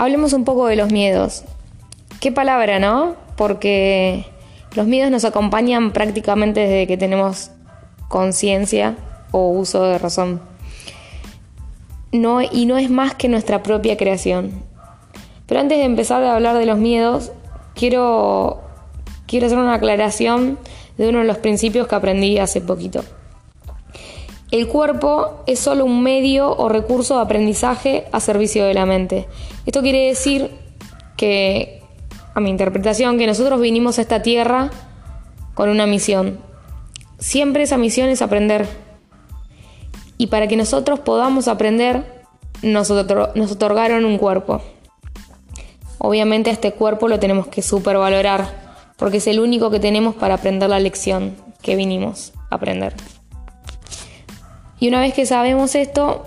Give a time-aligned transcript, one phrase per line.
[0.00, 1.42] Hablemos un poco de los miedos.
[2.20, 3.16] Qué palabra, ¿no?
[3.36, 4.26] Porque
[4.76, 7.50] los miedos nos acompañan prácticamente desde que tenemos
[8.06, 8.94] conciencia
[9.32, 10.40] o uso de razón.
[12.12, 14.62] No, y no es más que nuestra propia creación.
[15.48, 17.32] Pero antes de empezar a hablar de los miedos,
[17.74, 18.60] quiero,
[19.26, 20.60] quiero hacer una aclaración
[20.96, 23.02] de uno de los principios que aprendí hace poquito.
[24.50, 29.28] El cuerpo es solo un medio o recurso de aprendizaje a servicio de la mente.
[29.66, 30.50] Esto quiere decir
[31.18, 31.82] que,
[32.34, 34.70] a mi interpretación, que nosotros vinimos a esta tierra
[35.52, 36.38] con una misión.
[37.18, 38.66] Siempre esa misión es aprender.
[40.16, 42.24] Y para que nosotros podamos aprender,
[42.62, 44.62] nos, nos otorgaron un cuerpo.
[45.98, 48.48] Obviamente este cuerpo lo tenemos que supervalorar,
[48.96, 52.94] porque es el único que tenemos para aprender la lección que vinimos a aprender.
[54.80, 56.24] Y una vez que sabemos esto,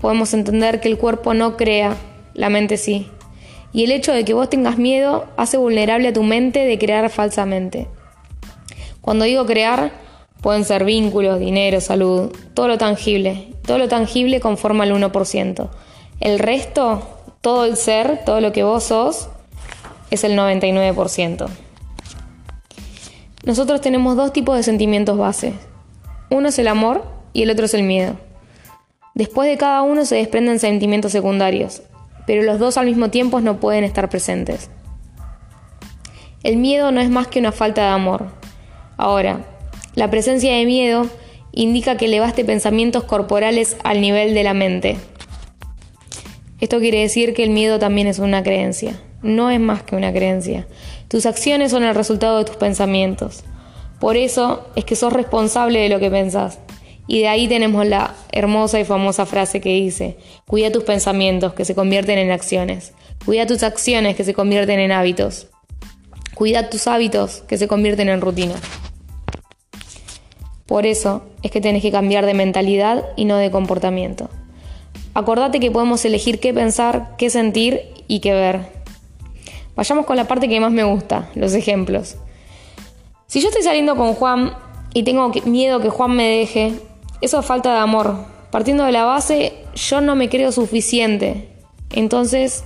[0.00, 1.96] podemos entender que el cuerpo no crea,
[2.34, 3.08] la mente sí.
[3.72, 7.10] Y el hecho de que vos tengas miedo hace vulnerable a tu mente de crear
[7.10, 7.88] falsamente.
[9.00, 9.92] Cuando digo crear,
[10.40, 13.48] pueden ser vínculos, dinero, salud, todo lo tangible.
[13.64, 15.68] Todo lo tangible conforma el 1%.
[16.20, 17.02] El resto,
[17.40, 19.28] todo el ser, todo lo que vos sos,
[20.10, 21.48] es el 99%.
[23.44, 25.52] Nosotros tenemos dos tipos de sentimientos base.
[26.30, 28.16] Uno es el amor y el otro es el miedo.
[29.14, 31.82] Después de cada uno se desprenden sentimientos secundarios,
[32.26, 34.70] pero los dos al mismo tiempo no pueden estar presentes.
[36.42, 38.26] El miedo no es más que una falta de amor.
[38.96, 39.44] Ahora,
[39.94, 41.08] la presencia de miedo
[41.52, 44.96] indica que elevaste pensamientos corporales al nivel de la mente.
[46.60, 49.00] Esto quiere decir que el miedo también es una creencia.
[49.22, 50.66] No es más que una creencia.
[51.08, 53.44] Tus acciones son el resultado de tus pensamientos.
[54.00, 56.60] Por eso es que sos responsable de lo que pensás.
[57.06, 61.64] Y de ahí tenemos la hermosa y famosa frase que dice, cuida tus pensamientos que
[61.64, 62.92] se convierten en acciones,
[63.24, 65.48] cuida tus acciones que se convierten en hábitos,
[66.34, 68.54] cuida tus hábitos que se convierten en rutina.
[70.66, 74.28] Por eso es que tenés que cambiar de mentalidad y no de comportamiento.
[75.14, 78.60] Acordate que podemos elegir qué pensar, qué sentir y qué ver.
[79.74, 82.16] Vayamos con la parte que más me gusta, los ejemplos.
[83.28, 84.54] Si yo estoy saliendo con Juan
[84.94, 86.72] y tengo miedo que Juan me deje,
[87.20, 88.24] eso es falta de amor.
[88.50, 91.50] Partiendo de la base, yo no me creo suficiente.
[91.90, 92.64] Entonces,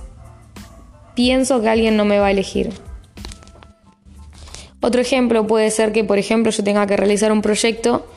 [1.15, 2.71] pienso que alguien no me va a elegir.
[4.79, 8.07] Otro ejemplo puede ser que, por ejemplo, yo tenga que realizar un proyecto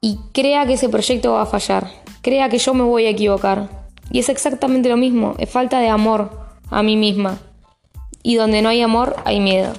[0.00, 1.88] y crea que ese proyecto va a fallar.
[2.20, 3.68] Crea que yo me voy a equivocar.
[4.10, 6.32] Y es exactamente lo mismo, es falta de amor
[6.68, 7.38] a mí misma.
[8.24, 9.72] Y donde no hay amor, hay miedo.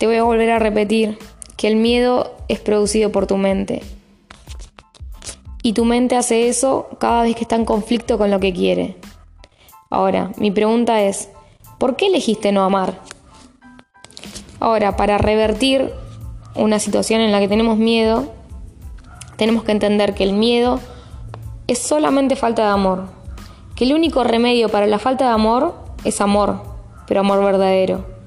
[0.00, 1.18] Te voy a volver a repetir
[1.58, 3.82] que el miedo es producido por tu mente.
[5.62, 8.96] Y tu mente hace eso cada vez que está en conflicto con lo que quiere.
[9.90, 11.28] Ahora, mi pregunta es,
[11.76, 12.98] ¿por qué elegiste no amar?
[14.58, 15.92] Ahora, para revertir
[16.54, 18.32] una situación en la que tenemos miedo,
[19.36, 20.80] tenemos que entender que el miedo
[21.66, 23.04] es solamente falta de amor.
[23.76, 25.74] Que el único remedio para la falta de amor
[26.04, 26.62] es amor,
[27.06, 28.18] pero amor verdadero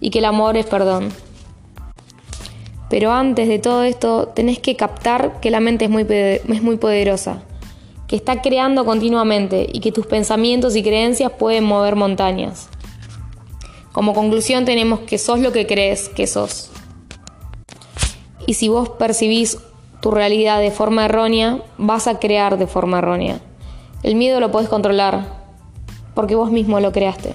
[0.00, 1.10] y que el amor es perdón.
[2.88, 6.76] Pero antes de todo esto, tenés que captar que la mente es muy, es muy
[6.76, 7.42] poderosa,
[8.08, 12.68] que está creando continuamente y que tus pensamientos y creencias pueden mover montañas.
[13.92, 16.70] Como conclusión tenemos que sos lo que crees que sos.
[18.46, 19.58] Y si vos percibís
[20.00, 23.40] tu realidad de forma errónea, vas a crear de forma errónea.
[24.02, 25.26] El miedo lo podés controlar,
[26.14, 27.34] porque vos mismo lo creaste.